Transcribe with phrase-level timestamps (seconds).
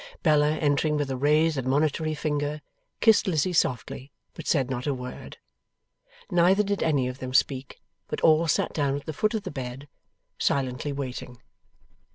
[0.23, 2.61] Bella, entering with a raised admonitory finger,
[3.01, 5.37] kissed Lizzie softly, but said not a word.
[6.31, 9.51] Neither did any of them speak, but all sat down at the foot of the
[9.51, 9.87] bed,
[10.39, 11.37] silently waiting.